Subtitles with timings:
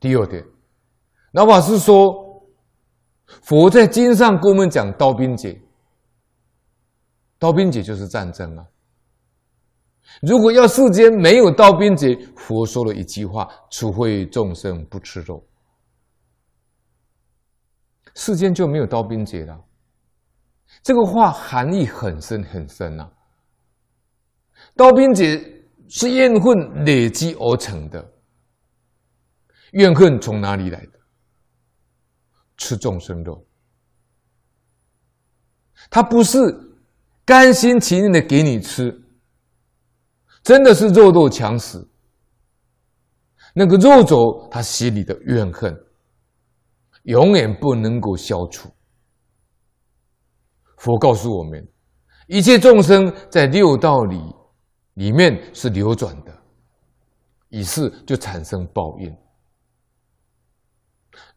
[0.00, 0.42] 第二点，
[1.32, 2.42] 老法师说，
[3.26, 5.60] 佛在经上跟我们讲刀兵劫，
[7.38, 8.66] 刀兵劫就是战争啊。
[10.22, 15.44] 如果要世间没有刀兵劫，佛说了一句话：除非众生不吃肉，
[18.14, 19.62] 世间就没有刀兵劫了。
[20.82, 23.12] 这个话含义很深很深呐、啊。
[24.74, 25.38] 刀兵劫
[25.88, 28.12] 是怨恨累积而成的，
[29.72, 30.98] 怨恨从哪里来的？
[32.56, 33.46] 吃众生肉，
[35.88, 36.38] 他不是
[37.24, 38.94] 甘心情愿的给你吃。
[40.42, 41.86] 真的是弱肉强食，
[43.54, 44.16] 那个肉走
[44.50, 45.74] 他心里的怨恨，
[47.02, 48.70] 永远不能够消除。
[50.78, 51.66] 佛告诉我们，
[52.26, 54.18] 一切众生在六道里
[54.94, 56.42] 里面是流转的，
[57.50, 59.14] 于是就产生报应，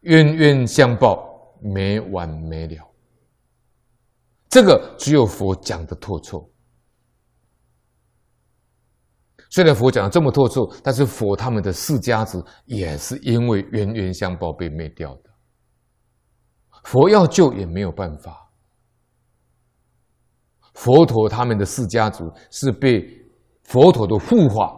[0.00, 2.90] 冤冤相报，没完没了。
[4.48, 6.38] 这个只有佛讲的透彻。
[9.50, 15.30] 虽然佛讲的这么透彻，但是佛他们的四家子也是因为冤冤相报被灭掉的。
[16.84, 18.50] 佛要救也没有办法。
[20.74, 23.08] 佛陀他们的四家族是被
[23.62, 24.76] 佛陀的护法，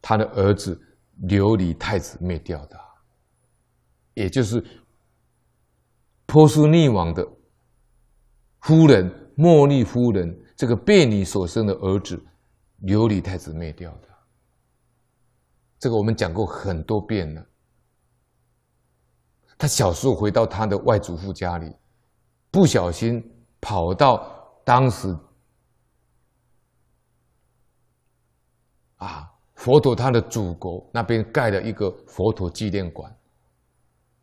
[0.00, 0.80] 他的儿子
[1.22, 2.78] 琉璃太子灭掉的，
[4.14, 4.64] 也就是
[6.26, 7.26] 波斯匿王的
[8.60, 12.22] 夫人茉莉夫人这个被你所生的儿子。
[12.82, 14.08] 琉璃太子灭掉的，
[15.78, 17.44] 这个我们讲过很多遍了。
[19.56, 21.74] 他小时候回到他的外祖父家里，
[22.50, 23.24] 不小心
[23.62, 25.18] 跑到当时
[28.96, 29.32] 啊
[29.66, 33.12] 佛陀他的祖国那边盖了一个佛陀纪念馆，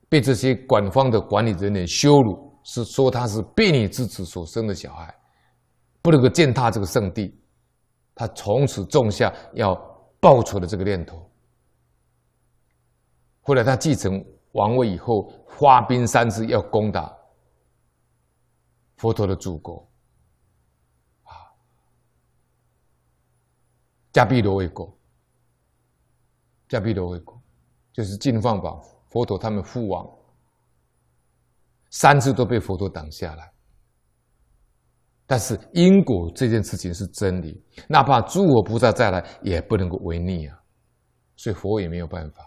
[0.08, 5.14] 被这些馆方的管理人员羞辱，是说他是婢女之子所生的小孩，
[6.02, 7.37] 不能够践踏这个圣地。
[8.15, 9.76] 他从此种下要
[10.21, 11.30] 报仇的这个念头。
[13.42, 17.14] 后来他继承王位以后，发兵三次要攻打
[18.95, 19.86] 佛陀的祖国，
[21.23, 21.36] 啊，
[24.14, 24.98] 迦毗罗卫国。
[26.73, 27.39] 迦毗罗卫国
[27.92, 30.04] 就是净饭王佛陀他们父王，
[31.92, 33.54] 三次都被佛陀挡下来。
[35.28, 40.60] 但是因果这件事情是真理，哪怕诸佛菩萨再来，也不能够违逆啊，
[41.36, 42.44] 所以佛也没有办法。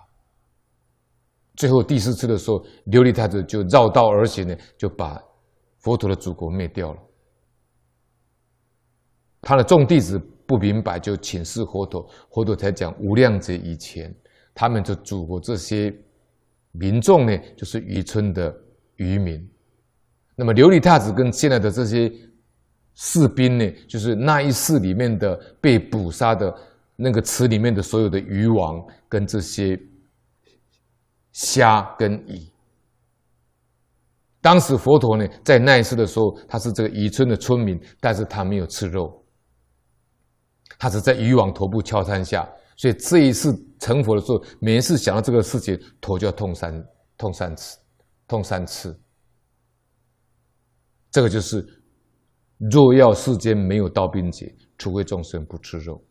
[1.54, 5.22] 最后第四次的时候，琉璃太子就绕道而行呢，就把
[5.78, 7.00] 佛陀的祖国灭掉了。
[9.41, 14.14] 他的众弟子不明白，就请示佛陀，佛陀才讲无量劫以前，
[14.54, 15.94] 他们的祖国这些
[16.72, 18.54] 民众呢，就是渔村的
[18.96, 19.46] 渔民。
[20.34, 22.12] 那么琉璃塔子跟现在的这些。
[22.98, 26.50] 士兵呢，就是那一世里面的被捕杀的
[26.96, 29.78] 那个池里面的所有的鱼王跟这些
[31.30, 32.40] 虾跟鱼。
[34.40, 39.22] 当时佛陀呢，在那一世的时候，他是这个渔村的村民，但是他没有吃肉，
[40.78, 47.78] 他只在鱼网头部敲三下，所以这一次成佛的时候，每一次想到这个事情，头就要痛三痛三次，
[48.28, 48.99] 痛三次。
[51.10, 51.66] 这个就是。
[52.59, 56.03] 若要世间没有刀兵劫，除非众生不吃肉。